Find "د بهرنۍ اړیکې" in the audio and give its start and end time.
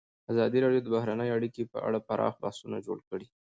0.83-1.63